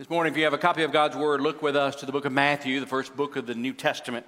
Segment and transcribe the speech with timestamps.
[0.00, 2.12] This morning, if you have a copy of God's Word, look with us to the
[2.12, 4.24] book of Matthew, the first book of the New Testament.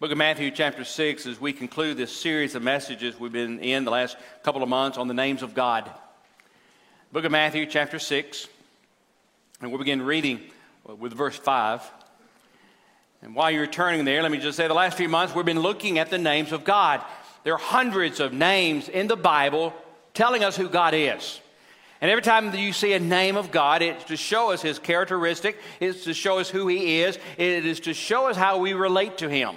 [0.00, 3.84] Book of Matthew, chapter 6, as we conclude this series of messages we've been in
[3.84, 5.88] the last couple of months on the names of God.
[7.12, 8.48] Book of Matthew, chapter 6,
[9.60, 10.40] and we'll begin reading
[10.84, 11.80] with verse 5.
[13.22, 15.60] And while you're turning there, let me just say the last few months we've been
[15.60, 17.04] looking at the names of God.
[17.44, 19.74] There are hundreds of names in the Bible
[20.12, 21.38] telling us who God is.
[22.00, 25.58] And every time you see a name of God, it's to show us his characteristic,
[25.80, 29.18] it's to show us who he is, it is to show us how we relate
[29.18, 29.56] to him.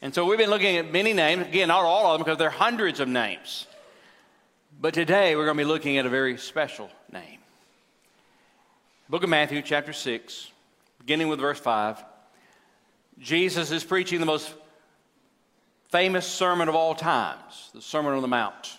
[0.00, 2.48] And so we've been looking at many names, again, not all of them because there
[2.48, 3.66] are hundreds of names.
[4.80, 7.38] But today we're going to be looking at a very special name.
[9.08, 10.50] Book of Matthew, chapter 6,
[10.98, 12.02] beginning with verse 5.
[13.18, 14.52] Jesus is preaching the most
[15.90, 18.78] famous sermon of all times, the Sermon on the Mount.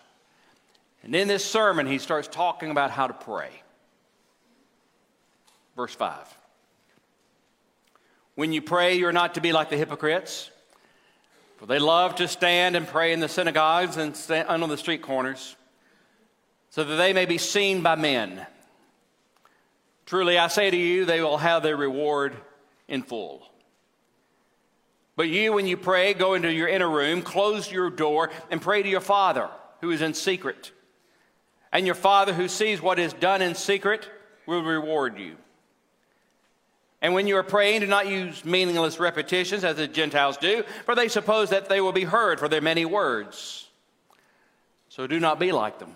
[1.06, 3.52] And in this sermon, he starts talking about how to pray.
[5.76, 6.18] Verse 5.
[8.34, 10.50] When you pray, you're not to be like the hypocrites,
[11.58, 14.16] for they love to stand and pray in the synagogues and
[14.50, 15.56] on the street corners,
[16.72, 18.46] so that they may be seen by men.
[20.08, 22.36] Truly, I say to you, they will have their reward
[22.88, 23.48] in full.
[25.16, 28.82] But you, when you pray, go into your inner room, close your door, and pray
[28.82, 29.50] to your Father
[29.82, 30.72] who is in secret
[31.76, 34.10] and your Father who sees what is done in secret
[34.46, 35.36] will reward you.
[37.02, 40.96] And when you are praying, do not use meaningless repetitions as the Gentiles do, for
[40.96, 43.68] they suppose that they will be heard for their many words.
[44.88, 45.94] So do not be like them.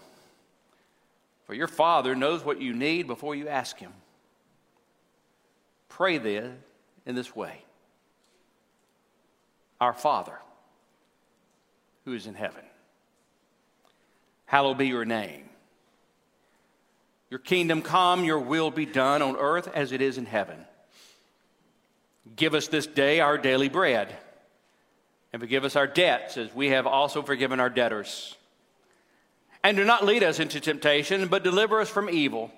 [1.45, 3.93] For your Father knows what you need before you ask Him.
[5.87, 6.57] Pray then
[7.05, 7.63] in this way
[9.79, 10.37] Our Father,
[12.03, 12.65] who is in heaven,
[14.45, 15.48] hallowed be your name.
[17.29, 20.65] Your kingdom come, your will be done on earth as it is in heaven.
[22.35, 24.15] Give us this day our daily bread,
[25.31, 28.35] and forgive us our debts as we have also forgiven our debtors.
[29.63, 32.51] And do not lead us into temptation, but deliver us from evil.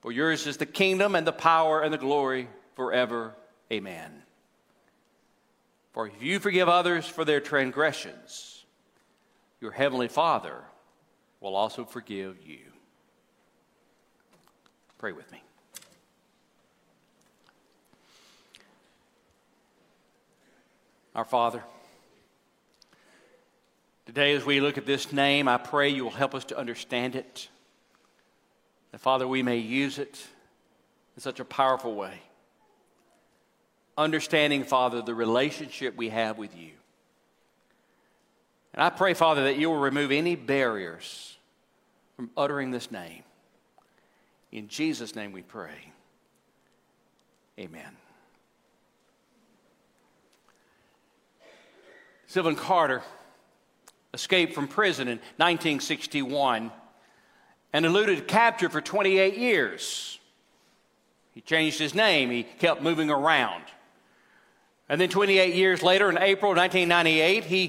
[0.00, 3.34] For yours is the kingdom and the power and the glory forever.
[3.70, 4.22] Amen.
[5.92, 8.64] For if you forgive others for their transgressions,
[9.60, 10.56] your heavenly Father
[11.40, 12.71] will also forgive you.
[15.02, 15.42] Pray with me.
[21.16, 21.64] Our Father,
[24.06, 27.16] today as we look at this name, I pray you will help us to understand
[27.16, 27.48] it.
[28.92, 30.24] That, Father, we may use it
[31.16, 32.22] in such a powerful way.
[33.98, 36.70] Understanding, Father, the relationship we have with you.
[38.72, 41.36] And I pray, Father, that you will remove any barriers
[42.14, 43.24] from uttering this name.
[44.52, 45.92] In Jesus' name we pray.
[47.58, 47.96] Amen.
[52.26, 53.02] Sylvan Carter
[54.14, 56.70] escaped from prison in 1961
[57.72, 60.18] and eluded capture for 28 years.
[61.32, 63.64] He changed his name, he kept moving around.
[64.88, 67.68] And then 28 years later, in April 1998, he,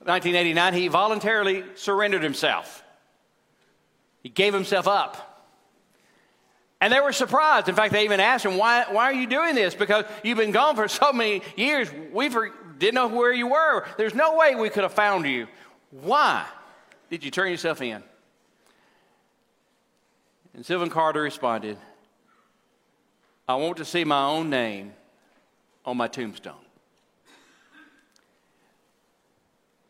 [0.00, 2.82] 1989, he voluntarily surrendered himself.
[4.22, 5.33] He gave himself up.
[6.84, 7.70] And they were surprised.
[7.70, 9.74] In fact, they even asked him, why, why are you doing this?
[9.74, 11.88] Because you've been gone for so many years.
[12.12, 13.86] We didn't know where you were.
[13.96, 15.46] There's no way we could have found you.
[15.90, 16.44] Why
[17.08, 18.02] did you turn yourself in?
[20.52, 21.78] And Sylvan Carter responded,
[23.48, 24.92] I want to see my own name
[25.86, 26.66] on my tombstone.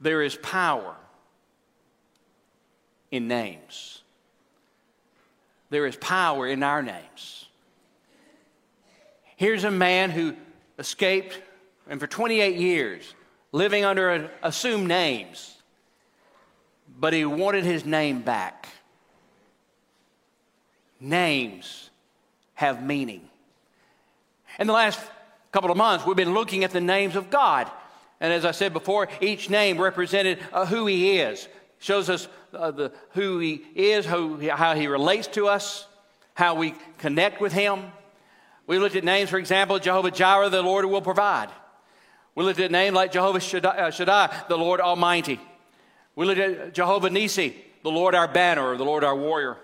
[0.00, 0.94] There is power
[3.10, 4.03] in names.
[5.74, 7.46] There is power in our names.
[9.34, 10.36] Here's a man who
[10.78, 11.36] escaped
[11.90, 13.12] and for 28 years
[13.50, 15.60] living under assumed names,
[16.96, 18.68] but he wanted his name back.
[21.00, 21.90] Names
[22.54, 23.28] have meaning.
[24.60, 25.00] In the last
[25.50, 27.68] couple of months, we've been looking at the names of God.
[28.20, 31.48] And as I said before, each name represented uh, who he is
[31.84, 35.86] shows us uh, the, who he is, who, how he relates to us,
[36.32, 37.82] how we connect with him.
[38.66, 41.50] We looked at names, for example, Jehovah Jireh, the Lord will provide.
[42.34, 45.38] We looked at names like Jehovah Shaddai, uh, Shaddai, the Lord Almighty.
[46.16, 49.58] We looked at Jehovah Nisi, the Lord our banner, or the Lord our warrior.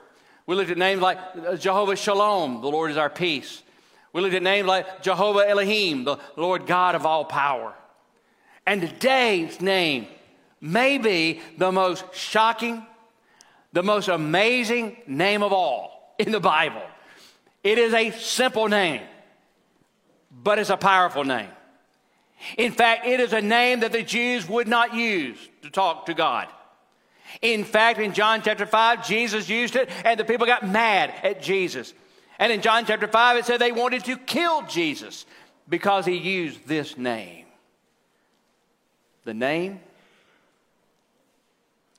[0.44, 3.62] We looked at names like uh, Jehovah Shalom, the Lord is our peace.
[4.12, 7.72] We looked at names like Jehovah Elohim, the Lord God of all power.
[8.67, 10.06] And today's name
[10.60, 12.84] may be the most shocking,
[13.72, 16.82] the most amazing name of all in the Bible.
[17.62, 19.02] It is a simple name,
[20.30, 21.50] but it's a powerful name.
[22.56, 26.14] In fact, it is a name that the Jews would not use to talk to
[26.14, 26.48] God.
[27.42, 31.42] In fact, in John chapter 5, Jesus used it, and the people got mad at
[31.42, 31.94] Jesus.
[32.38, 35.26] And in John chapter 5, it said they wanted to kill Jesus
[35.68, 37.44] because he used this name.
[39.24, 39.80] The name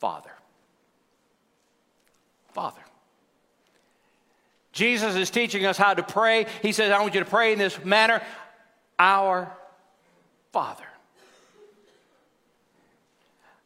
[0.02, 0.32] Father.
[2.54, 2.82] Father.
[4.72, 6.48] Jesus is teaching us how to pray.
[6.64, 8.24] He says, I want you to pray in this manner
[8.98, 9.56] Our
[10.52, 10.84] Father.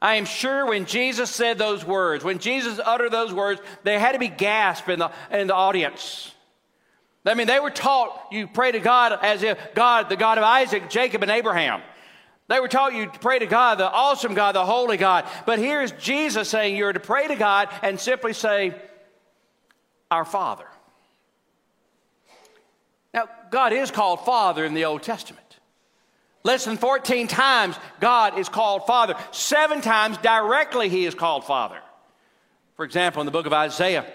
[0.01, 4.11] I am sure when Jesus said those words, when Jesus uttered those words, there had
[4.11, 6.33] to be gasp in the, in the audience.
[7.25, 10.43] I mean, they were taught you pray to God as if God, the God of
[10.43, 11.81] Isaac, Jacob, and Abraham.
[12.47, 15.25] They were taught you to pray to God, the awesome God, the holy God.
[15.45, 18.75] But here's Jesus saying you're to pray to God and simply say,
[20.11, 20.65] Our Father.
[23.13, 25.41] Now, God is called Father in the Old Testament.
[26.43, 29.15] Less than 14 times God is called Father.
[29.31, 31.79] Seven times directly He is called Father.
[32.75, 34.05] For example, in the book of Isaiah,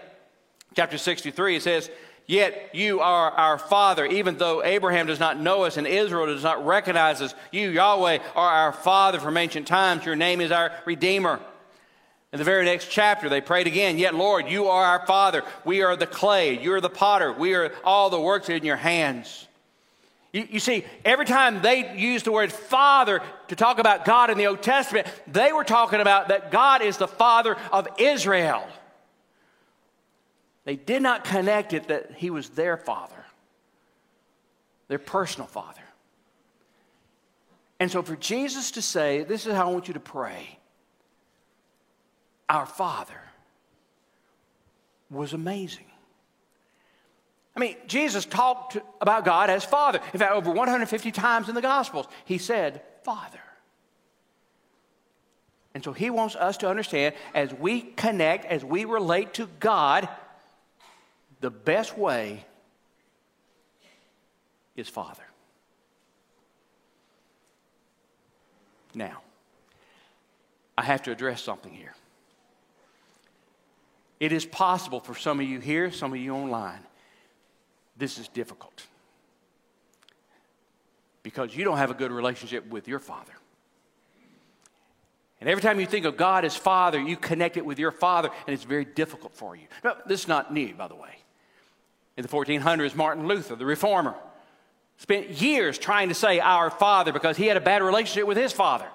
[0.77, 1.91] chapter 63, it says,
[2.31, 6.45] Yet you are our Father, even though Abraham does not know us and Israel does
[6.45, 7.35] not recognize us.
[7.51, 10.07] You, Yahweh, are our Father from ancient times.
[10.07, 11.41] Your name is our Redeemer.
[12.33, 15.43] In the very next chapter, they prayed again, Yet, Lord, you are our Father.
[15.65, 16.63] We are the clay.
[16.63, 17.33] You are the potter.
[17.33, 19.49] We are all the works in your hands.
[20.33, 24.39] You, you, see, every time they used the word Father to talk about God in
[24.39, 28.65] the Old Testament, they were talking about that God is the Father of Israel.
[30.65, 33.25] They did not connect it that He was their Father,
[34.89, 35.81] their personal Father.
[37.79, 40.59] And so for Jesus to say, This is how I want you to pray,
[42.49, 43.21] our Father,
[45.11, 45.87] was amazing.
[47.57, 50.01] I mean, Jesus talked about God as Father.
[50.13, 53.41] In fact, over 150 times in the Gospels, he said, Father.
[55.75, 60.09] And so he wants us to understand as we connect, as we relate to God,
[61.41, 62.45] the best way
[64.77, 65.23] is Father.
[68.95, 69.23] Now,
[70.77, 71.95] I have to address something here.
[74.19, 76.81] It is possible for some of you here, some of you online,
[77.97, 78.87] this is difficult
[81.23, 83.33] because you don't have a good relationship with your father.
[85.41, 88.31] And every time you think of God as Father, you connect it with your Father,
[88.47, 89.67] and it's very difficult for you.
[89.83, 91.17] No, this is not new, by the way.
[92.17, 94.15] In the 1400s, Martin Luther, the reformer,
[94.99, 98.53] spent years trying to say our Father because he had a bad relationship with his
[98.53, 98.87] father.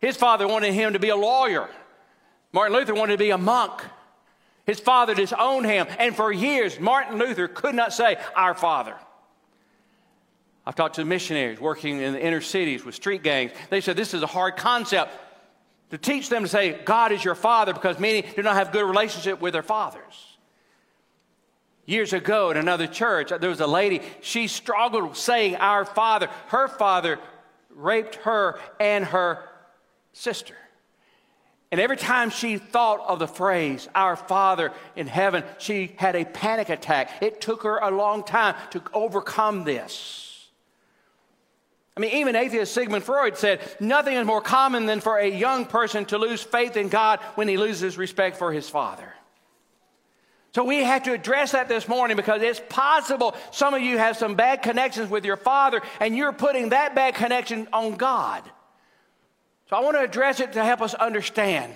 [0.00, 1.68] His father wanted him to be a lawyer,
[2.52, 3.82] Martin Luther wanted to be a monk.
[4.66, 5.86] His father disowned him.
[5.98, 8.94] And for years, Martin Luther could not say, Our Father.
[10.66, 13.52] I've talked to missionaries working in the inner cities with street gangs.
[13.70, 15.12] They said this is a hard concept
[15.90, 18.84] to teach them to say, God is your father, because many do not have good
[18.84, 20.29] relationship with their fathers.
[21.90, 26.28] Years ago in another church, there was a lady, she struggled saying, Our Father.
[26.46, 27.18] Her father
[27.68, 29.42] raped her and her
[30.12, 30.54] sister.
[31.72, 36.24] And every time she thought of the phrase, Our Father in heaven, she had a
[36.24, 37.24] panic attack.
[37.24, 40.46] It took her a long time to overcome this.
[41.96, 45.66] I mean, even atheist Sigmund Freud said nothing is more common than for a young
[45.66, 49.09] person to lose faith in God when he loses respect for his father.
[50.52, 54.16] So we have to address that this morning because it's possible some of you have
[54.16, 58.42] some bad connections with your father and you're putting that bad connection on God.
[59.68, 61.72] So I want to address it to help us understand.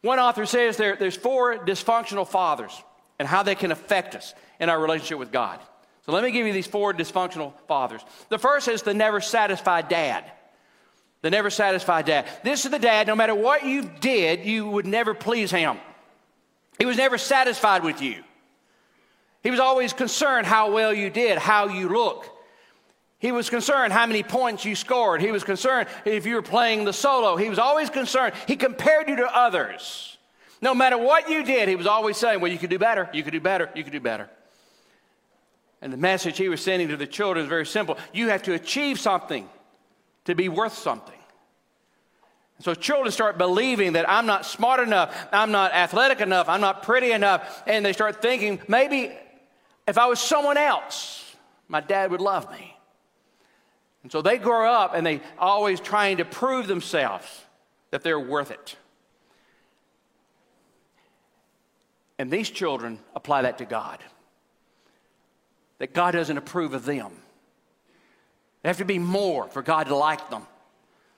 [0.00, 2.72] One author says there, there's four dysfunctional fathers
[3.18, 5.60] and how they can affect us in our relationship with God.
[6.06, 8.02] So let me give you these four dysfunctional fathers.
[8.30, 10.24] The first is the never satisfied dad.
[11.20, 12.26] The never satisfied dad.
[12.42, 15.78] This is the dad, no matter what you did, you would never please him.
[16.78, 18.22] He was never satisfied with you.
[19.42, 22.26] He was always concerned how well you did, how you look.
[23.18, 25.20] He was concerned how many points you scored.
[25.20, 27.36] He was concerned if you were playing the solo.
[27.36, 28.34] He was always concerned.
[28.46, 30.18] He compared you to others.
[30.60, 33.22] No matter what you did, he was always saying, Well, you could do better, you
[33.22, 34.28] could do better, you could do better.
[35.82, 38.54] And the message he was sending to the children is very simple you have to
[38.54, 39.48] achieve something
[40.24, 41.13] to be worth something.
[42.64, 46.82] So children start believing that I'm not smart enough, I'm not athletic enough, I'm not
[46.82, 49.12] pretty enough, and they start thinking maybe
[49.86, 51.36] if I was someone else,
[51.68, 52.74] my dad would love me.
[54.02, 57.26] And so they grow up and they always trying to prove themselves
[57.90, 58.76] that they're worth it.
[62.18, 63.98] And these children apply that to God.
[65.78, 67.12] that God doesn't approve of them.
[68.62, 70.46] They have to be more for God to like them.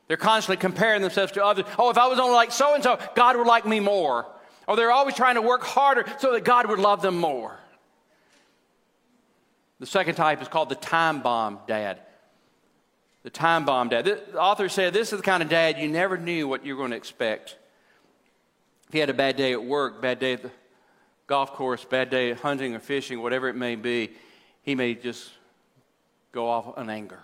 [0.09, 1.65] They're constantly comparing themselves to others.
[1.79, 4.27] Oh, if I was only like so and so, God would like me more.
[4.69, 7.59] Or they're always trying to work harder so that God would love them more.
[9.79, 12.01] The second type is called the time bomb dad.
[13.23, 14.05] The time bomb dad.
[14.05, 16.79] The author said this is the kind of dad you never knew what you were
[16.79, 17.57] going to expect.
[18.87, 20.51] If he had a bad day at work, bad day at the
[21.27, 24.11] golf course, bad day hunting or fishing, whatever it may be,
[24.63, 25.31] he may just
[26.33, 27.21] go off in anger.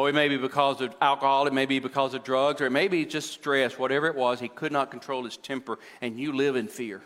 [0.00, 2.70] Oh, it may be because of alcohol, it may be because of drugs, or it
[2.70, 6.32] may be just stress, whatever it was, he could not control his temper, and you
[6.32, 7.02] live in fear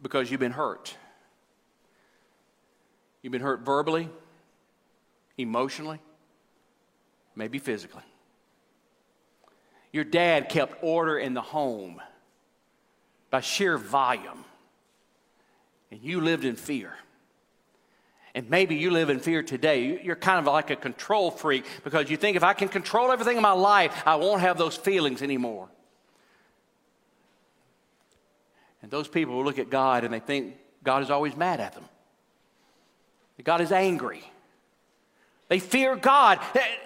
[0.00, 0.96] because you've been hurt.
[3.22, 4.08] You've been hurt verbally,
[5.36, 5.98] emotionally,
[7.34, 8.04] maybe physically.
[9.90, 12.00] Your dad kept order in the home
[13.30, 14.44] by sheer volume,
[15.90, 16.94] and you lived in fear.
[18.34, 20.00] And maybe you live in fear today.
[20.02, 23.36] You're kind of like a control freak because you think if I can control everything
[23.36, 25.68] in my life, I won't have those feelings anymore.
[28.82, 31.74] And those people will look at God and they think God is always mad at
[31.74, 31.84] them.
[33.42, 34.22] God is angry.
[35.48, 36.40] They fear God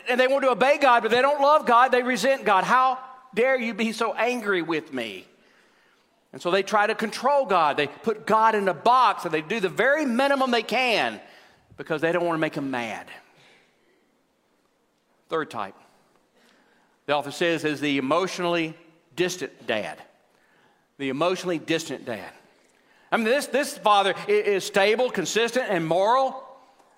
[0.09, 1.93] and they want to obey God, but they don't love God.
[1.93, 2.65] They resent God.
[2.65, 2.99] How
[3.35, 5.27] dare you be so angry with me?
[6.33, 7.77] And so they try to control God.
[7.77, 11.21] They put God in a box and they do the very minimum they can
[11.79, 13.07] because they don't want to make him mad.
[15.31, 15.75] Third type,
[17.07, 18.75] the author says, is the emotionally
[19.17, 19.99] distant dad.
[20.99, 22.31] The emotionally distant dad.
[23.11, 26.45] I mean, this, this father is stable, consistent, and moral.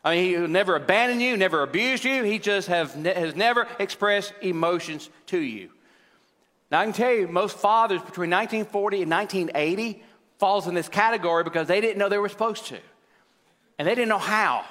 [0.02, 2.24] I mean, he never abandoned you, never abused you.
[2.24, 5.70] He just have, has never expressed emotions to you.
[6.70, 10.02] Now, I can tell you, most fathers between 1940 and 1980
[10.38, 12.78] falls in this category because they didn't know they were supposed to.
[13.80, 14.66] And they didn't know how.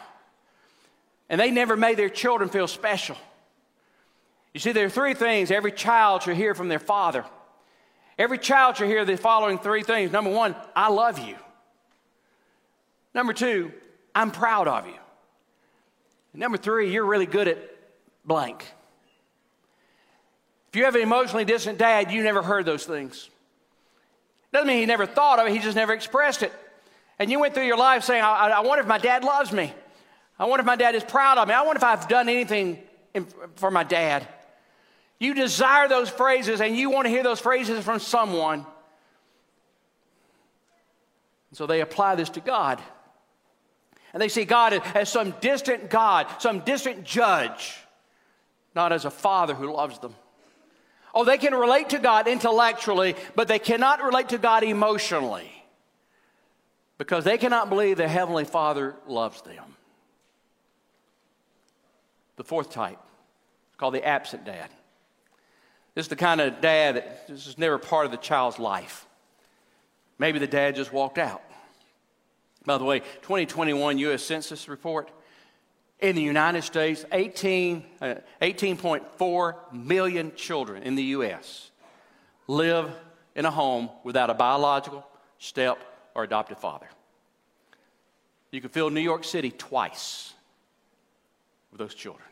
[1.30, 3.18] And they never made their children feel special.
[4.54, 7.26] You see, there are three things every child should hear from their father.
[8.20, 10.12] Every child should hear the following three things.
[10.12, 11.36] Number one, I love you.
[13.16, 13.72] Number two,
[14.14, 14.94] I'm proud of you.
[16.36, 17.58] number three, you're really good at
[18.24, 18.64] blank.
[20.68, 23.28] If you have an emotionally distant dad, you never heard those things.
[24.54, 26.54] Doesn't mean he never thought of it, he just never expressed it.
[27.20, 29.74] And you went through your life saying, I, I wonder if my dad loves me.
[30.40, 31.54] I wonder if my dad is proud of me.
[31.54, 32.82] I wonder if I've done anything
[33.14, 34.26] in, for my dad.
[35.20, 38.66] You desire those phrases and you want to hear those phrases from someone.
[41.52, 42.82] So they apply this to God.
[44.14, 47.76] And they see God as some distant God, some distant judge,
[48.74, 50.16] not as a father who loves them.
[51.14, 55.59] Oh, they can relate to God intellectually, but they cannot relate to God emotionally
[57.10, 59.64] because they cannot believe their Heavenly Father loves them.
[62.36, 63.00] The fourth type
[63.72, 64.70] is called the absent dad.
[65.96, 69.08] This is the kind of dad that this is never part of the child's life.
[70.20, 71.42] Maybe the dad just walked out.
[72.64, 74.22] By the way, 2021 U.S.
[74.22, 75.10] Census report
[76.00, 81.72] in the United States, 18, uh, 18.4 million children in the U.S.
[82.46, 82.92] live
[83.36, 85.04] in a home without a biological,
[85.40, 85.80] step,
[86.14, 86.88] or adopted father.
[88.52, 90.34] You can fill New York City twice
[91.72, 92.26] with those children.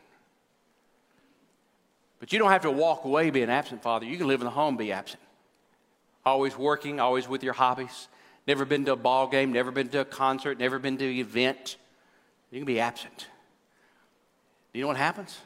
[2.20, 4.04] But you don't have to walk away being an absent, Father.
[4.04, 5.22] You can live in the home be absent.
[6.26, 8.08] Always working, always with your hobbies.
[8.46, 11.16] Never been to a ball game, never been to a concert, never been to an
[11.16, 11.76] event.
[12.50, 13.26] You can be absent.
[14.72, 15.38] Do you know what happens?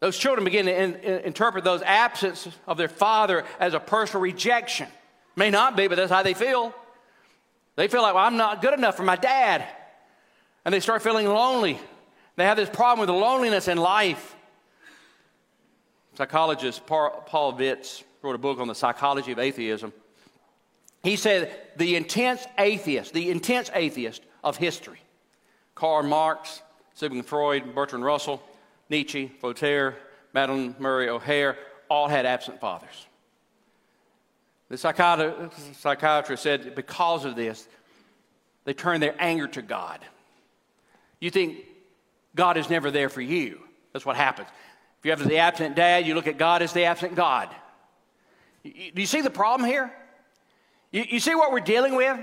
[0.00, 4.20] Those children begin to in, in, interpret those absences of their father as a personal
[4.20, 4.88] rejection.
[5.36, 6.74] May not be, but that's how they feel.
[7.76, 9.64] They feel like, well, I'm not good enough for my dad.
[10.64, 11.78] And they start feeling lonely.
[12.36, 14.34] They have this problem with loneliness in life.
[16.14, 19.92] Psychologist Paul Vitz wrote a book on the psychology of atheism.
[21.02, 24.98] He said, the intense atheist, the intense atheist of history,
[25.74, 26.62] Karl Marx,
[26.94, 28.42] Sigmund Freud, Bertrand Russell,
[28.88, 29.96] Nietzsche, Voltaire,
[30.34, 33.06] Madalyn Murray O'Hair, all had absent fathers.
[34.68, 37.68] The psychiatrist said because of this,
[38.64, 40.00] they turned their anger to God.
[41.20, 41.58] You think
[42.34, 43.60] God is never there for you.
[43.92, 44.48] That's what happens.
[44.98, 47.48] If you have the absent dad, you look at God as the absent God.
[48.64, 48.70] Do
[49.00, 49.92] you see the problem here?
[50.90, 52.18] You, you see what we're dealing with?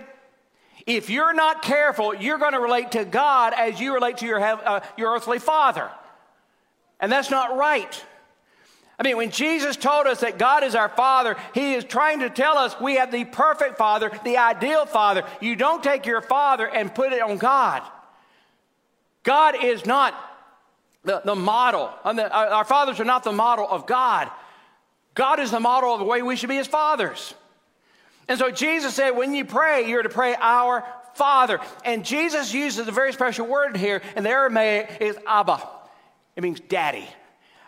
[0.85, 4.41] If you're not careful, you're going to relate to God as you relate to your,
[4.41, 5.89] uh, your earthly father.
[7.00, 8.05] And that's not right.
[9.03, 12.29] I mean, when Jesus told us that God is our Father, He is trying to
[12.29, 15.25] tell us we have the perfect Father, the ideal Father.
[15.41, 17.81] You don't take your Father and put it on God.
[19.24, 20.15] God is not
[21.03, 21.91] the, the model.
[22.05, 24.31] Our fathers are not the model of God.
[25.15, 27.33] God is the model of the way we should be as fathers.
[28.29, 31.60] And so Jesus said, when you pray, you're to pray our Father.
[31.83, 35.62] And Jesus uses a very special word here, and the Aramaic is Abba.
[36.38, 37.05] It means daddy.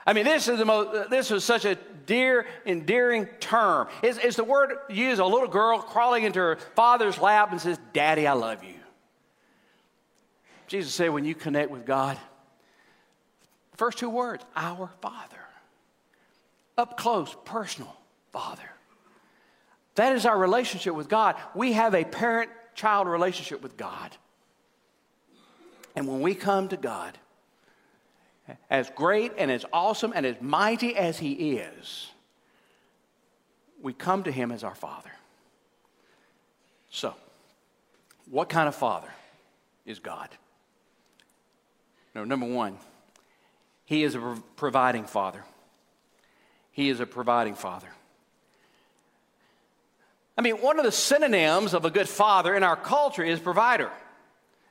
[0.06, 3.88] I mean, this is the most, this is such a dear, endearing term.
[4.04, 7.80] It's, it's the word used a little girl crawling into her father's lap and says,
[7.94, 8.76] Daddy, I love you.
[10.68, 12.18] Jesus said, when you connect with God,
[13.72, 15.38] the first two words, our Father.
[16.78, 17.96] Up close, personal
[18.32, 18.70] Father.
[19.96, 21.36] That is our relationship with God.
[21.54, 24.16] We have a parent child relationship with God.
[25.96, 27.18] And when we come to God,
[28.70, 32.10] as great and as awesome and as mighty as He is,
[33.82, 35.12] we come to Him as our Father.
[36.90, 37.14] So,
[38.30, 39.10] what kind of Father
[39.86, 40.30] is God?
[42.14, 42.78] No, number one,
[43.86, 45.44] He is a providing Father.
[46.72, 47.88] He is a providing Father.
[50.38, 53.90] I mean, one of the synonyms of a good father in our culture is provider.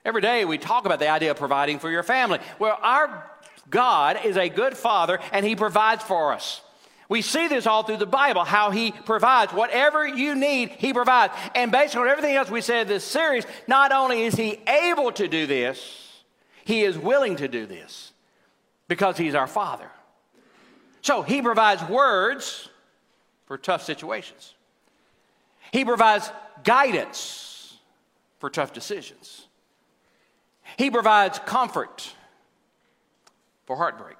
[0.04, 2.38] Every day we talk about the idea of providing for your family.
[2.58, 3.30] Well, our
[3.70, 6.60] God is a good father and he provides for us.
[7.08, 9.52] We see this all through the Bible, how he provides.
[9.52, 11.34] Whatever you need, he provides.
[11.54, 15.12] And based on everything else we said in this series, not only is he able
[15.12, 16.22] to do this,
[16.64, 18.12] he is willing to do this
[18.88, 19.90] because he's our father.
[21.02, 22.70] So he provides words
[23.46, 24.54] for tough situations.
[25.72, 26.30] He provides
[26.64, 27.76] guidance
[28.38, 29.46] for tough decisions.
[30.78, 32.14] He provides comfort
[33.66, 34.16] for heartbreak.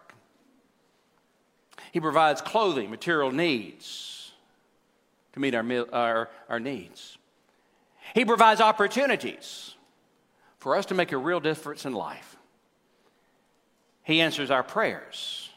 [1.93, 4.33] He provides clothing, material needs
[5.33, 7.19] to meet our, our, our needs.
[8.15, 9.75] He provides opportunities
[10.59, 12.37] for us to make a real difference in life.
[14.03, 15.51] He answers our prayers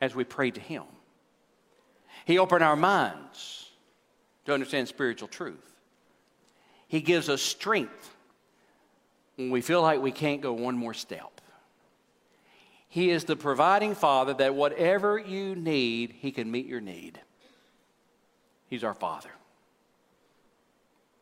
[0.00, 0.84] as we pray to Him.
[2.24, 3.70] He opens our minds
[4.44, 5.74] to understand spiritual truth.
[6.88, 8.16] He gives us strength
[9.36, 11.37] when we feel like we can't go one more step.
[12.88, 17.20] He is the providing Father that whatever you need, He can meet your need.
[18.68, 19.30] He's our Father.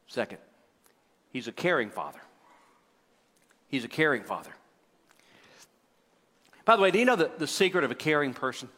[0.07, 0.39] Second,
[1.33, 2.21] He's a caring Father.
[3.69, 4.53] He's a caring Father.
[6.65, 8.69] By the way, do you know the, the secret of a caring person?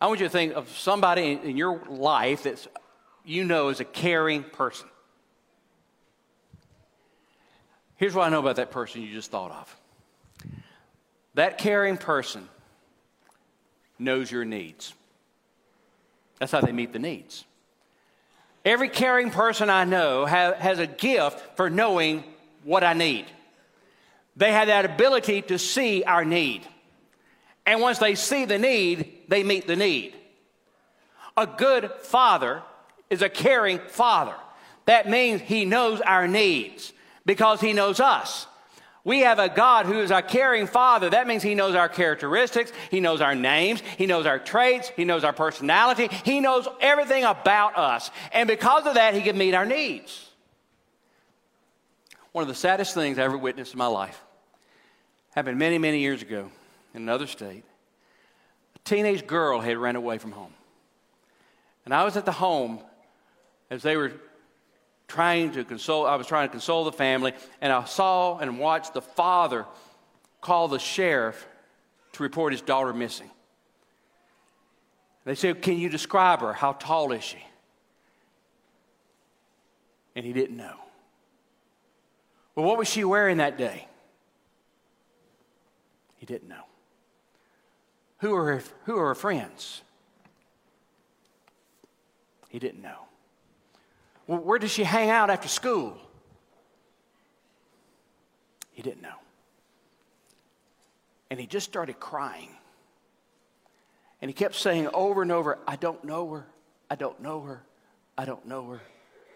[0.00, 2.66] I want you to think of somebody in, in your life that
[3.24, 4.88] you know is a caring person.
[7.96, 9.76] Here's what I know about that person you just thought of
[11.36, 12.48] that caring person
[13.98, 14.92] knows your needs.
[16.38, 17.44] That's how they meet the needs.
[18.64, 22.24] Every caring person I know has a gift for knowing
[22.64, 23.26] what I need.
[24.36, 26.66] They have that ability to see our need.
[27.64, 30.14] And once they see the need, they meet the need.
[31.36, 32.62] A good father
[33.08, 34.34] is a caring father.
[34.86, 36.92] That means he knows our needs
[37.24, 38.46] because he knows us.
[39.06, 41.10] We have a God who is our caring father.
[41.10, 45.04] That means he knows our characteristics, he knows our names, he knows our traits, he
[45.04, 48.10] knows our personality, he knows everything about us.
[48.32, 50.28] And because of that, he can meet our needs.
[52.32, 54.20] One of the saddest things I ever witnessed in my life
[55.30, 56.50] happened many, many years ago
[56.92, 57.62] in another state.
[58.74, 60.52] A teenage girl had ran away from home.
[61.84, 62.80] And I was at the home
[63.70, 64.14] as they were
[65.08, 68.94] trying to console, I was trying to console the family, and I saw and watched
[68.94, 69.66] the father
[70.40, 71.46] call the sheriff
[72.12, 73.30] to report his daughter missing.
[75.24, 76.52] They said, Can you describe her?
[76.52, 77.44] How tall is she?
[80.14, 80.76] And he didn't know.
[82.54, 83.86] Well, what was she wearing that day?
[86.16, 86.64] He didn't know.
[88.20, 89.82] Who are her, who are her friends?
[92.48, 93.00] He didn't know.
[94.26, 95.96] Where does she hang out after school?
[98.72, 99.14] He didn't know.
[101.30, 102.50] And he just started crying.
[104.20, 106.46] And he kept saying over and over, I don't know her.
[106.90, 107.62] I don't know her.
[108.18, 108.80] I don't know her.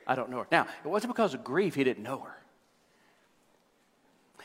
[0.07, 0.47] I don't know her.
[0.51, 2.37] Now, it wasn't because of grief he didn't know her.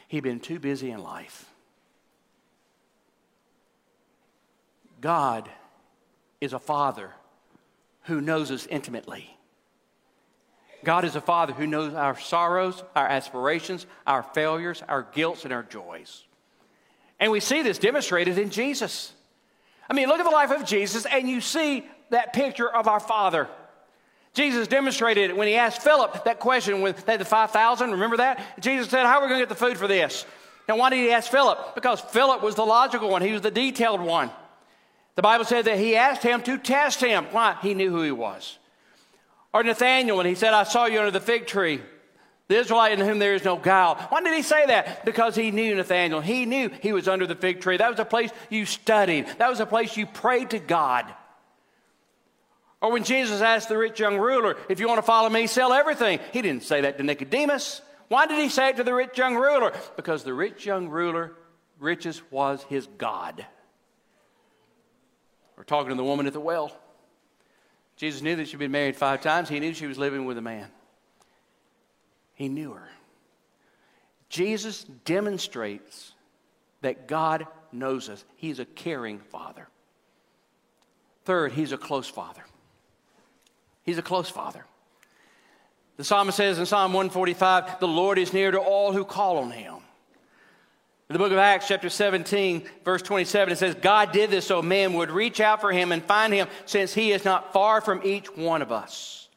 [0.08, 1.50] He'd been too busy in life.
[5.02, 5.50] God
[6.40, 7.12] is a father
[8.04, 9.35] who knows us intimately.
[10.86, 15.52] God is a father who knows our sorrows, our aspirations, our failures, our guilts, and
[15.52, 16.24] our joys.
[17.20, 19.12] And we see this demonstrated in Jesus.
[19.90, 23.00] I mean, look at the life of Jesus, and you see that picture of our
[23.00, 23.48] Father.
[24.34, 27.92] Jesus demonstrated it when he asked Philip that question with the 5,000.
[27.92, 28.42] Remember that?
[28.60, 30.26] Jesus said, How are we going to get the food for this?
[30.68, 31.76] Now, why did he ask Philip?
[31.76, 34.30] Because Philip was the logical one, he was the detailed one.
[35.16, 37.26] The Bible said that he asked him to test him.
[37.32, 37.58] Why?
[37.62, 38.58] He knew who he was.
[39.56, 41.80] Or Nathaniel, when he said, I saw you under the fig tree,
[42.50, 43.96] the Israelite in whom there is no guile.
[44.10, 45.06] Why did he say that?
[45.06, 46.20] Because he knew Nathaniel.
[46.20, 47.78] He knew he was under the fig tree.
[47.78, 51.06] That was a place you studied, that was a place you prayed to God.
[52.82, 55.72] Or when Jesus asked the rich young ruler, If you want to follow me, sell
[55.72, 56.20] everything.
[56.34, 57.82] He didn't say that to Nicodemus.
[58.10, 59.72] Why did he say it to the rich young ruler?
[59.96, 61.32] Because the rich young ruler,
[61.80, 63.46] riches was his God.
[65.56, 66.78] We're talking to the woman at the well.
[67.96, 69.50] Jesus knew that she'd been married five times.
[69.50, 70.68] He knew she was living with a man.
[72.34, 72.90] He knew her.
[74.30, 76.14] Jesus demonstrates
[76.82, 78.26] that God knows us.
[78.36, 79.68] He's a caring father.
[81.24, 82.44] Third, he's a close father.
[83.84, 84.66] He's a close father.
[85.98, 89.52] The psalmist says in Psalm 145, The Lord is near to all who call on
[89.52, 89.76] him.
[91.08, 94.64] In the book of Acts, chapter 17, verse 27, it says, God did this so
[94.64, 98.02] men would reach out for him and find him, since he is not far from
[98.04, 99.28] each one of us.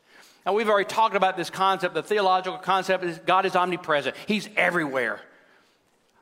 [0.47, 1.93] Now, we've already talked about this concept.
[1.93, 5.21] The theological concept is God is omnipresent, he's everywhere.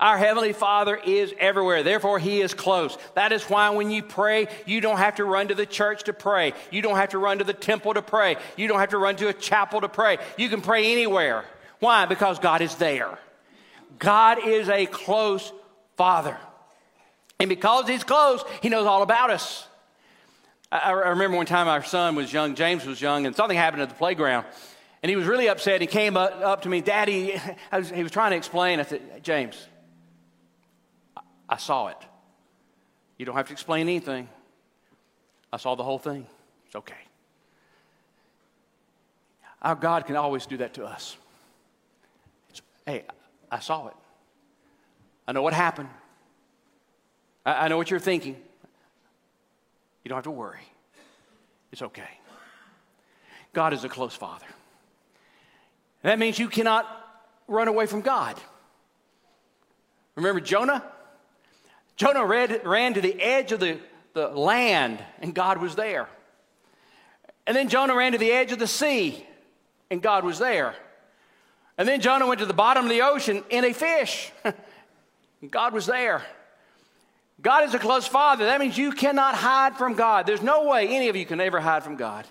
[0.01, 1.83] Our Heavenly Father is everywhere.
[1.83, 2.99] Therefore, He is close.
[3.15, 6.13] That is why when you pray, you don't have to run to the church to
[6.13, 6.53] pray.
[6.71, 8.37] You don't have to run to the temple to pray.
[8.59, 10.19] You don't have to run to a chapel to pray.
[10.37, 11.47] You can pray anywhere.
[11.79, 12.05] Why?
[12.05, 13.19] Because God is there.
[13.99, 15.53] God is a close
[15.97, 16.37] Father.
[17.39, 19.67] And because He's close, He knows all about us.
[20.71, 23.83] I, I remember one time our son was young, James was young, and something happened
[23.83, 24.47] at the playground.
[25.03, 25.81] And he was really upset.
[25.81, 27.41] He came up, up to me, Daddy,
[27.73, 28.81] was, he was trying to explain.
[28.81, 29.67] I said, James,
[31.49, 31.99] I saw it.
[33.19, 34.29] You don't have to explain anything.
[35.53, 36.27] I saw the whole thing.
[36.67, 36.95] It's okay.
[39.63, 41.17] Our God can always do that to us.
[42.51, 43.05] It's, hey,
[43.51, 43.95] I saw it.
[45.27, 45.89] I know what happened.
[47.45, 48.37] I, I know what you're thinking.
[50.05, 50.61] You don't have to worry.
[51.73, 52.09] It's okay.
[53.53, 54.47] God is a close father.
[56.03, 56.87] that means you cannot
[57.49, 58.41] run away from God.
[60.15, 60.85] Remember Jonah?
[61.97, 63.79] Jonah read, ran to the edge of the,
[64.13, 66.09] the land, and God was there.
[67.47, 69.25] And then Jonah ran to the edge of the sea,
[69.91, 70.75] and God was there.
[71.79, 74.33] And then Jonah went to the bottom of the ocean in a fish,
[75.51, 76.25] God was there.
[77.43, 78.47] God is a close father.
[78.47, 80.27] That means you cannot hide from God.
[80.27, 82.27] There's no way any of you can ever hide from God.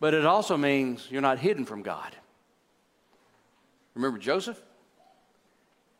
[0.00, 2.14] But it also means you're not hidden from God.
[3.94, 4.60] Remember Joseph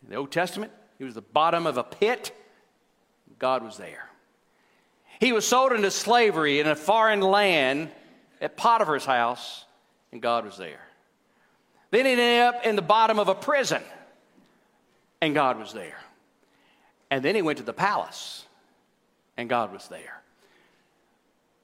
[0.02, 0.72] in the Old Testament?
[0.98, 2.34] He was the bottom of a pit.
[3.38, 4.08] God was there.
[5.20, 7.90] He was sold into slavery in a foreign land
[8.40, 9.64] at Potiphar's house,
[10.12, 10.80] and God was there.
[11.96, 13.82] Then he ended up in the bottom of a prison,
[15.22, 15.96] and God was there.
[17.10, 18.44] And then he went to the palace,
[19.38, 20.20] and God was there.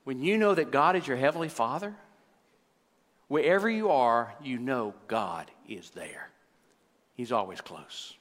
[0.05, 1.95] When you know that God is your heavenly Father,
[3.29, 6.31] wherever you are, you know God is there.
[7.15, 8.15] He's always close.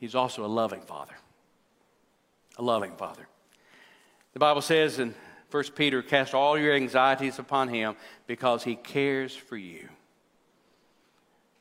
[0.00, 1.14] He's also a loving father.
[2.58, 3.28] A loving father.
[4.32, 5.14] The Bible says in
[5.50, 9.88] 1 Peter, cast all your anxieties upon him because he cares for you.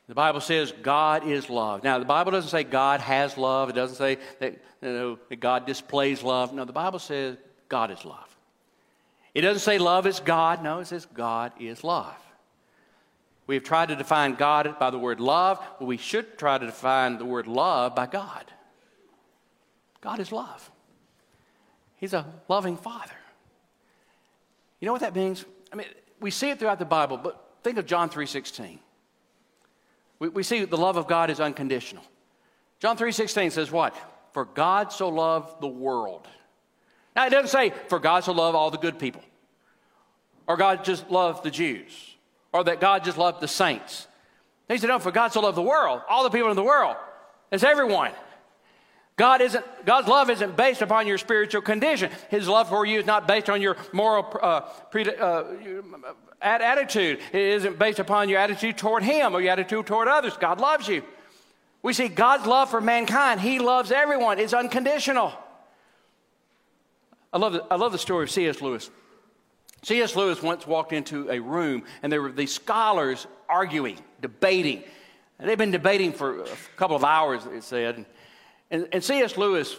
[0.08, 1.84] The Bible says God is love.
[1.84, 3.70] Now, the Bible doesn't say God has love.
[3.70, 6.52] It doesn't say that, you know, that God displays love.
[6.52, 8.36] No, the Bible says God is love.
[9.36, 10.64] It doesn't say love is God.
[10.64, 12.16] No, it says God is love.
[13.46, 15.60] We have tried to define God by the word love.
[15.80, 18.46] but we should try to define the word love by God.
[20.02, 20.72] God is love.
[21.98, 23.19] He's a loving father.
[24.80, 25.46] You know what that means?
[25.72, 25.88] I mean,
[26.20, 28.80] we see it throughout the Bible, but think of John 3.16.
[30.20, 32.04] We, we see the love of God is unconditional.
[32.80, 33.96] John 3.16 says what?
[34.34, 36.28] For God so loved the world.
[37.16, 39.24] Now, it doesn't say, for God so loved all the good people.
[40.48, 42.16] Or God just loved the Jews
[42.52, 44.08] or that God just loved the saints.
[44.68, 46.96] He said, No, for God so loved the world, all the people in the world.
[47.52, 48.12] It's everyone.
[49.20, 52.10] God isn't, God's love isn't based upon your spiritual condition.
[52.30, 55.44] His love for you is not based on your moral uh, pre, uh,
[56.42, 57.20] attitude.
[57.34, 60.38] It isn't based upon your attitude toward Him or your attitude toward others.
[60.38, 61.04] God loves you.
[61.82, 63.42] We see God's love for mankind.
[63.42, 64.40] He loves everyone.
[64.40, 65.34] It's unconditional.
[67.34, 68.62] I love the, I love the story of C.S.
[68.62, 68.90] Lewis.
[69.84, 70.16] C.S.
[70.16, 74.82] Lewis once walked into a room and there were these scholars arguing, debating.
[75.40, 78.06] And they've been debating for a couple of hours, it said.
[78.72, 79.38] And, and, C.S.
[79.38, 79.76] Lewis,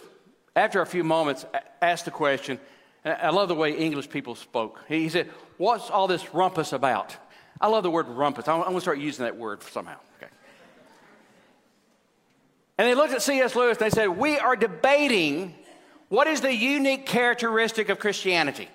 [0.55, 1.45] after a few moments,
[1.81, 2.59] asked the question.
[3.05, 4.79] I love the way English people spoke.
[4.87, 7.15] He said, What's all this rumpus about?
[7.59, 8.47] I love the word rumpus.
[8.47, 9.97] I'm, I'm going to start using that word somehow.
[10.17, 10.31] Okay.
[12.77, 13.55] And they looked at C.S.
[13.55, 15.55] Lewis and they said, We are debating
[16.09, 18.67] what is the unique characteristic of Christianity.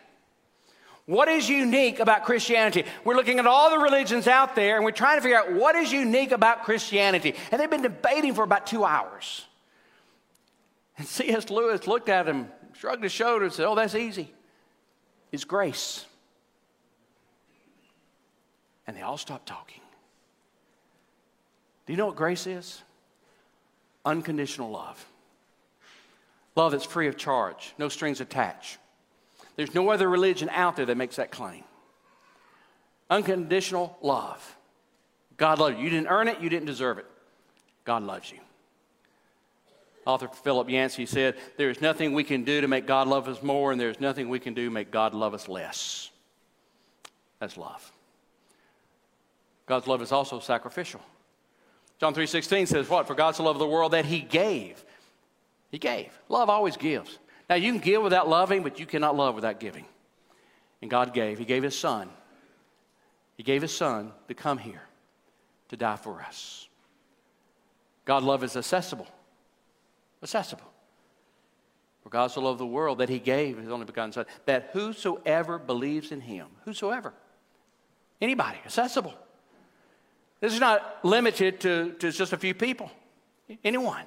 [1.04, 2.84] What is unique about Christianity?
[3.04, 5.76] We're looking at all the religions out there and we're trying to figure out what
[5.76, 7.34] is unique about Christianity.
[7.52, 9.44] And they've been debating for about two hours.
[10.98, 11.50] And C.S.
[11.50, 14.32] Lewis looked at him, shrugged his shoulders, and said, Oh, that's easy.
[15.32, 16.04] It's grace.
[18.86, 19.80] And they all stopped talking.
[21.86, 22.82] Do you know what grace is?
[24.04, 25.04] Unconditional love.
[26.54, 28.78] Love that's free of charge, no strings attached.
[29.56, 31.64] There's no other religion out there that makes that claim.
[33.10, 34.56] Unconditional love.
[35.36, 35.84] God loves you.
[35.84, 37.06] You didn't earn it, you didn't deserve it.
[37.84, 38.38] God loves you.
[40.06, 43.42] Author Philip Yancey said, There is nothing we can do to make God love us
[43.42, 46.10] more, and there's nothing we can do to make God love us less.
[47.40, 47.92] That's love.
[49.66, 51.00] God's love is also sacrificial.
[51.98, 53.08] John 3:16 says what?
[53.08, 54.84] For God so loved the world that he gave.
[55.70, 56.16] He gave.
[56.28, 57.18] Love always gives.
[57.50, 59.86] Now you can give without loving, but you cannot love without giving.
[60.82, 61.38] And God gave.
[61.38, 62.10] He gave his son.
[63.36, 64.82] He gave his son to come here
[65.68, 66.68] to die for us.
[68.04, 69.08] God love is accessible
[70.22, 70.70] accessible.
[72.02, 75.58] For God so loved the world that he gave his only begotten Son, that whosoever
[75.58, 77.12] believes in him, whosoever,
[78.20, 79.14] anybody, accessible.
[80.40, 82.90] This is not limited to, to just a few people,
[83.64, 84.04] anyone.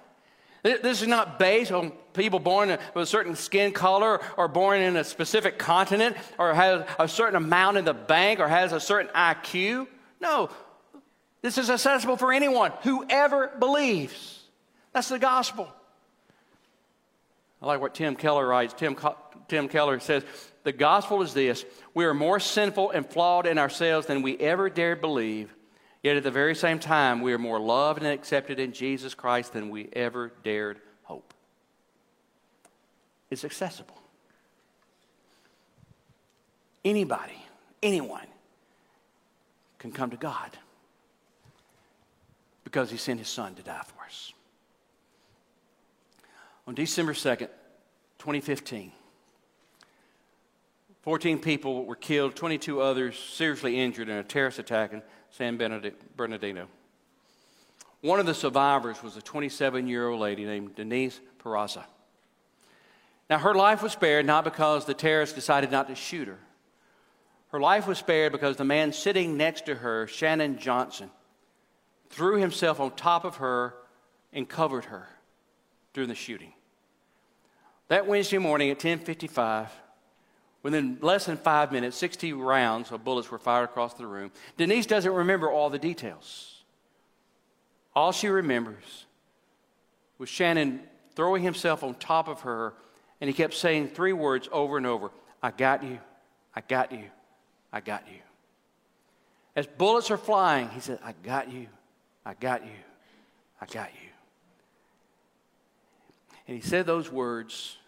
[0.62, 4.98] This is not based on people born with a certain skin color or born in
[4.98, 9.10] a specific continent or has a certain amount in the bank or has a certain
[9.14, 9.88] IQ.
[10.20, 10.50] No,
[11.42, 14.44] this is accessible for anyone, whoever believes.
[14.94, 15.70] That's the gospel.
[17.62, 18.74] I like what Tim Keller writes.
[18.74, 18.98] Tim,
[19.48, 20.24] Tim Keller says,
[20.64, 24.70] The gospel is this we are more sinful and flawed in ourselves than we ever
[24.70, 25.54] dared believe,
[26.02, 29.54] yet at the very same time, we are more loved and accepted in Jesus Christ
[29.54, 31.34] than we ever dared hope.
[33.30, 33.96] It's accessible.
[36.86, 37.44] Anybody,
[37.84, 38.26] anyone
[39.80, 40.58] can come to God
[42.64, 44.34] because He sent His Son to die for us.
[46.70, 47.50] On December 2nd,
[48.20, 48.92] 2015,
[51.02, 55.02] 14 people were killed, 22 others seriously injured in a terrorist attack in
[55.32, 55.58] San
[56.16, 56.68] Bernardino.
[58.02, 61.86] One of the survivors was a 27 year old lady named Denise Peraza.
[63.32, 66.38] Now, her life was spared not because the terrorists decided not to shoot her.
[67.48, 71.10] Her life was spared because the man sitting next to her, Shannon Johnson,
[72.12, 73.74] threw himself on top of her
[74.32, 75.08] and covered her
[75.94, 76.54] during the shooting.
[77.90, 79.70] That Wednesday morning at 10:55,
[80.62, 84.32] within less than five minutes, 60 rounds of bullets were fired across the room.
[84.58, 86.64] Denise doesn't remember all the details.
[87.96, 89.08] All she remembers
[90.20, 92.74] was Shannon throwing himself on top of her,
[93.20, 95.10] and he kept saying three words over and over
[95.42, 96.00] I got you,
[96.56, 97.06] I got you,
[97.74, 98.20] I got you.
[99.56, 101.68] As bullets are flying, he said, I got you,
[102.24, 102.72] I got you,
[103.60, 104.10] I got you.
[106.48, 107.79] And he said those words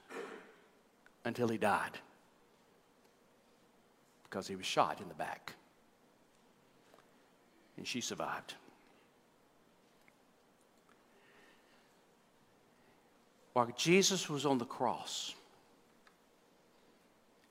[1.23, 1.99] until he died
[4.23, 5.53] because he was shot in the back.
[7.77, 8.53] And she survived.
[13.53, 15.35] While Jesus was on the cross,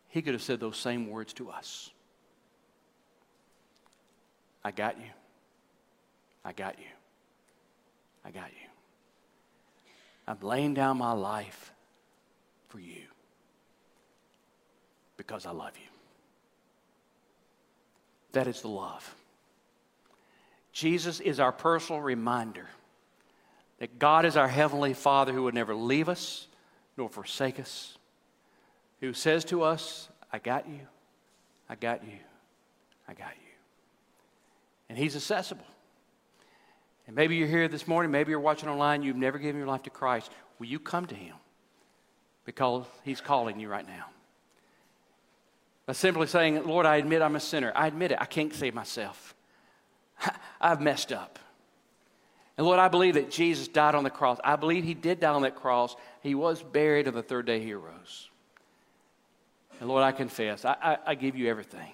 [0.08, 1.90] he could have said those same words to us
[4.62, 5.10] I got you.
[6.44, 6.84] I got you.
[8.24, 8.68] I got you.
[10.26, 11.72] I'm laying down my life
[12.68, 13.04] for you
[15.20, 15.90] because I love you.
[18.32, 19.14] That is the love.
[20.72, 22.66] Jesus is our personal reminder
[23.80, 26.48] that God is our Heavenly Father who would never leave us
[26.96, 27.98] nor forsake us,
[29.00, 30.80] who says to us, I got you,
[31.68, 32.16] I got you,
[33.06, 33.52] I got you.
[34.88, 35.66] And He's accessible.
[37.06, 39.82] And maybe you're here this morning, maybe you're watching online, you've never given your life
[39.82, 40.30] to Christ.
[40.58, 41.36] Will you come to Him?
[42.46, 44.06] Because He's calling you right now.
[45.90, 47.72] By simply saying, Lord, I admit I'm a sinner.
[47.74, 48.18] I admit it.
[48.20, 49.34] I can't save myself.
[50.60, 51.40] I've messed up.
[52.56, 54.38] And Lord, I believe that Jesus died on the cross.
[54.44, 55.96] I believe he did die on that cross.
[56.22, 58.28] He was buried, and the third day he rose.
[59.80, 61.92] And Lord, I confess, I, I, I give you everything.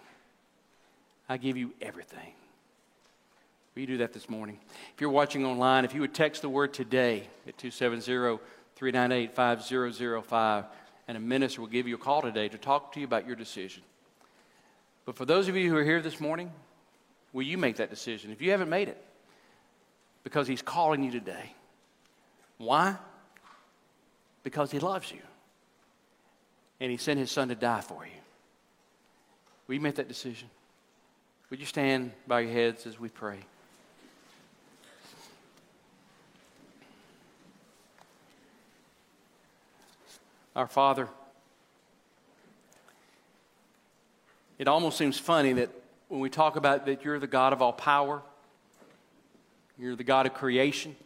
[1.27, 2.35] I give you everything.
[3.75, 4.59] Will you do that this morning?
[4.95, 8.43] If you're watching online, if you would text the word today at 270
[8.75, 10.65] 398 5005,
[11.09, 13.37] and a minister will give you a call today to talk to you about your
[13.37, 13.83] decision.
[15.05, 16.51] But for those of you who are here this morning,
[17.33, 18.33] will you make that decision?
[18.33, 19.03] If you haven't made it,
[20.25, 21.53] because He's calling you today.
[22.59, 22.97] Why?
[24.43, 25.21] Because He loves you.
[26.81, 28.21] And He sent His Son to die for you.
[29.69, 30.51] Will you make that decision?
[31.51, 33.39] Would you stand by your heads as we pray?
[40.57, 41.07] Our Father,
[44.59, 45.69] it almost seems funny that
[46.09, 48.23] when we talk about that you're the God of all power,
[49.79, 50.97] you're the God of creation,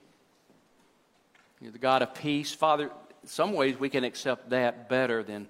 [1.61, 2.55] you're the God of peace.
[2.55, 5.49] Father, in some ways we can accept that better than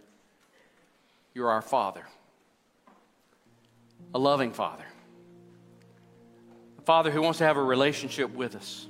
[1.35, 2.07] you're our Father,
[4.15, 4.87] a loving Father,
[6.79, 8.87] a Father who wants to have a relationship with us.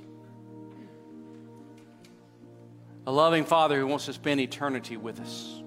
[3.07, 5.61] A loving Father who wants to spend eternity with us.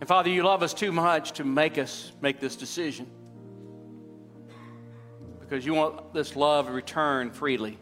[0.00, 3.10] And Father, you love us too much to make us make this decision
[5.40, 7.78] because you want this love to return freely.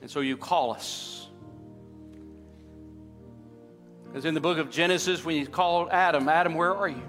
[0.00, 1.28] And so you call us.
[4.14, 7.02] As in the book of Genesis, when you called Adam, Adam, where are you?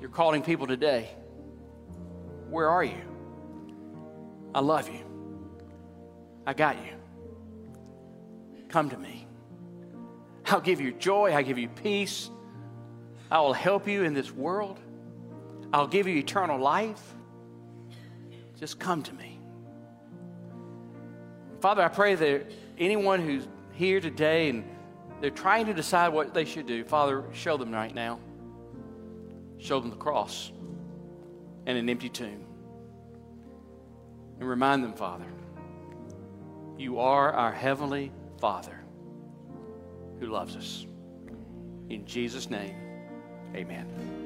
[0.00, 1.10] You're calling people today.
[2.48, 3.02] Where are you?
[4.54, 5.05] I love you.
[6.46, 6.92] I got you.
[8.68, 9.26] Come to me.
[10.46, 11.32] I'll give you joy.
[11.32, 12.30] I'll give you peace.
[13.30, 14.78] I will help you in this world.
[15.72, 17.14] I'll give you eternal life.
[18.58, 19.40] Just come to me.
[21.60, 24.64] Father, I pray that anyone who's here today and
[25.20, 28.20] they're trying to decide what they should do, Father, show them right now.
[29.58, 30.52] Show them the cross
[31.66, 32.44] and an empty tomb.
[34.38, 35.24] And remind them, Father,
[36.78, 38.78] you are our heavenly Father
[40.20, 40.86] who loves us.
[41.88, 42.74] In Jesus' name,
[43.54, 44.25] amen.